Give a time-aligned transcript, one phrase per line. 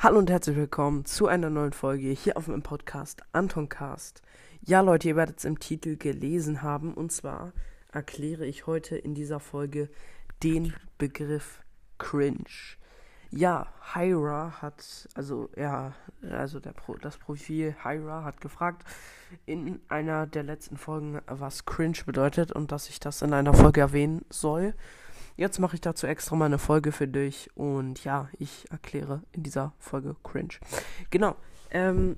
[0.00, 4.22] Hallo und herzlich willkommen zu einer neuen Folge hier auf meinem Podcast Antoncast.
[4.60, 7.52] Ja, Leute, ihr werdet es im Titel gelesen haben und zwar
[7.90, 9.88] erkläre ich heute in dieser Folge
[10.44, 11.62] den Begriff
[11.98, 12.44] Cringe.
[13.30, 15.94] Ja, Hyra hat, also ja,
[16.30, 18.84] also Pro, das Profil Hyra hat gefragt
[19.46, 23.80] in einer der letzten Folgen, was Cringe bedeutet und dass ich das in einer Folge
[23.80, 24.74] erwähnen soll.
[25.38, 29.44] Jetzt mache ich dazu extra mal eine Folge für dich und ja, ich erkläre in
[29.44, 30.54] dieser Folge Cringe.
[31.10, 31.36] Genau.
[31.70, 32.16] Ähm,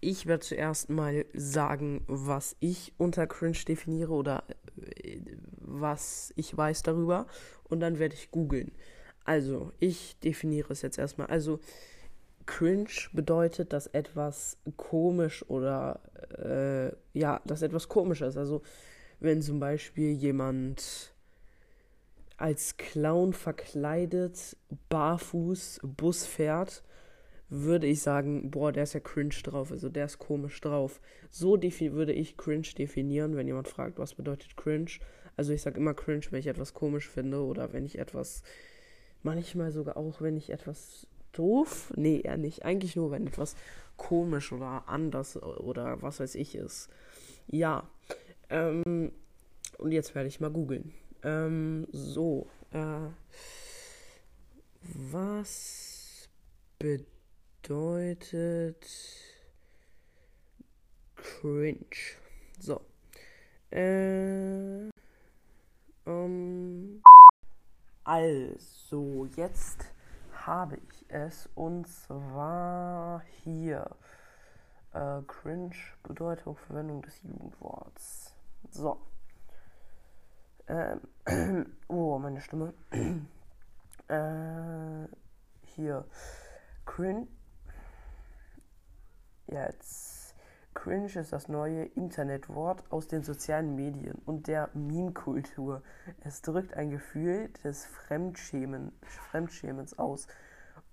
[0.00, 4.42] ich werde zuerst mal sagen, was ich unter Cringe definiere oder
[4.76, 5.20] äh,
[5.60, 7.28] was ich weiß darüber
[7.62, 8.72] und dann werde ich googeln.
[9.24, 11.28] Also, ich definiere es jetzt erstmal.
[11.28, 11.60] Also,
[12.46, 16.00] Cringe bedeutet, dass etwas komisch oder
[16.36, 18.36] äh, ja, dass etwas komisch ist.
[18.36, 18.62] Also,
[19.20, 21.12] wenn zum Beispiel jemand
[22.36, 24.56] als Clown verkleidet,
[24.88, 26.82] barfuß Bus fährt,
[27.48, 31.00] würde ich sagen, boah, der ist ja cringe drauf, also der ist komisch drauf.
[31.30, 34.92] So würde ich cringe definieren, wenn jemand fragt, was bedeutet cringe.
[35.36, 38.42] Also ich sage immer cringe, wenn ich etwas komisch finde oder wenn ich etwas,
[39.22, 43.56] manchmal sogar auch, wenn ich etwas doof, nee, eher nicht, eigentlich nur, wenn etwas
[43.96, 46.88] komisch oder anders oder was weiß ich ist.
[47.46, 47.88] Ja,
[48.50, 49.12] ähm,
[49.78, 50.94] und jetzt werde ich mal googeln.
[51.24, 52.48] Ähm, so.
[52.72, 53.10] Äh,
[54.82, 56.28] was
[56.78, 57.26] bedeutet
[61.16, 61.86] cringe?
[62.58, 62.80] So.
[63.70, 64.90] Äh,
[66.04, 67.02] um,
[68.04, 69.84] also, jetzt
[70.32, 73.88] habe ich es und zwar hier.
[74.92, 78.34] Äh, cringe, Bedeutung, Verwendung des Jugendworts.
[78.70, 78.98] So.
[80.68, 82.74] Ähm, oh, meine Stimme.
[84.08, 85.06] äh,
[85.64, 86.04] hier.
[86.84, 87.26] Cringe.
[89.46, 90.34] Jetzt.
[90.74, 95.82] Cringe ist das neue Internetwort aus den sozialen Medien und der Meme-Kultur.
[96.24, 100.26] Es drückt ein Gefühl des Fremdschämen, Fremdschämens aus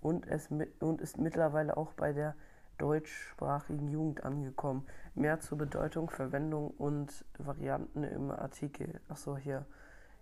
[0.02, 0.50] und, es,
[0.80, 2.36] und ist mittlerweile auch bei der
[2.80, 4.88] deutschsprachigen Jugend angekommen.
[5.14, 9.00] Mehr zur Bedeutung, Verwendung und Varianten im Artikel.
[9.08, 9.66] Achso, hier.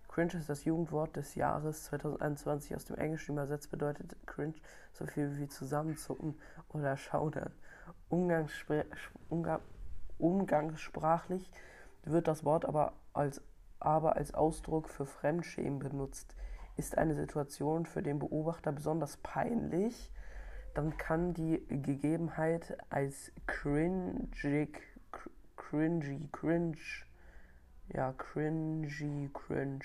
[0.08, 4.54] Cringe ist das Jugendwort des Jahres 2021 aus dem Englischen übersetzt, bedeutet cringe
[4.92, 6.34] so viel wie zusammenzucken
[6.70, 7.52] oder schaudern.
[8.08, 8.84] Umgangsspr
[9.28, 9.60] Umgang
[10.18, 11.48] umgangssprachlich
[12.04, 13.40] wird das Wort aber als,
[13.78, 16.34] aber als Ausdruck für Fremdschämen benutzt.
[16.76, 20.10] Ist eine Situation für den Beobachter besonders peinlich,
[20.74, 24.80] dann kann die Gegebenheit als cringig,
[25.56, 26.76] cringy, cringe,
[27.88, 29.84] ja, cringy, cringe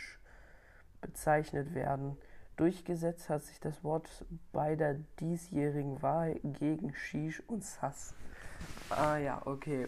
[1.01, 2.17] bezeichnet werden.
[2.55, 8.13] Durchgesetzt hat sich das Wort bei der diesjährigen Wahl gegen Shish und Sass.
[8.89, 9.87] Ah ja, okay.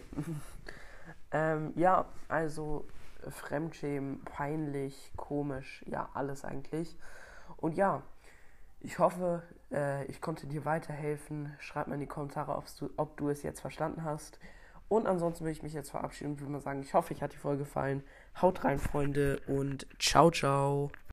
[1.30, 2.86] ähm, ja, also
[3.28, 6.96] Fremdschämen, peinlich, komisch, ja, alles eigentlich.
[7.56, 8.02] Und ja,
[8.86, 9.42] ich hoffe,
[9.72, 11.54] äh, ich konnte dir weiterhelfen.
[11.58, 12.56] Schreib mal in die Kommentare,
[12.96, 14.38] ob du es jetzt verstanden hast.
[14.88, 17.32] Und ansonsten will ich mich jetzt verabschieden und will mal sagen, ich hoffe, euch hat
[17.32, 18.04] die Folge gefallen.
[18.40, 20.92] Haut rein, Freunde, und ciao, ciao.